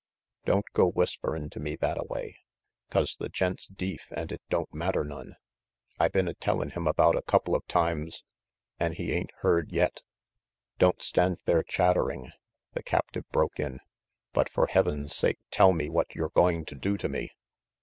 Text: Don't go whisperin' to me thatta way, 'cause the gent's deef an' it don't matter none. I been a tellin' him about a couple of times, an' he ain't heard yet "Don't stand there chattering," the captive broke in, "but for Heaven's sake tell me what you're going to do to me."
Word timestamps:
Don't 0.45 0.65
go 0.73 0.89
whisperin' 0.89 1.51
to 1.51 1.59
me 1.59 1.75
thatta 1.75 2.03
way, 2.09 2.39
'cause 2.89 3.15
the 3.17 3.29
gent's 3.29 3.67
deef 3.67 4.07
an' 4.11 4.29
it 4.33 4.41
don't 4.49 4.73
matter 4.73 5.03
none. 5.03 5.35
I 5.99 6.07
been 6.07 6.27
a 6.27 6.33
tellin' 6.33 6.71
him 6.71 6.87
about 6.87 7.15
a 7.15 7.21
couple 7.21 7.53
of 7.53 7.67
times, 7.67 8.23
an' 8.79 8.93
he 8.93 9.11
ain't 9.13 9.29
heard 9.41 9.71
yet 9.71 10.01
"Don't 10.79 11.03
stand 11.03 11.37
there 11.45 11.61
chattering," 11.61 12.31
the 12.73 12.81
captive 12.81 13.25
broke 13.31 13.59
in, 13.59 13.79
"but 14.33 14.49
for 14.49 14.65
Heaven's 14.65 15.15
sake 15.15 15.37
tell 15.51 15.71
me 15.71 15.87
what 15.87 16.15
you're 16.15 16.29
going 16.29 16.65
to 16.65 16.73
do 16.73 16.97
to 16.97 17.07
me." 17.07 17.29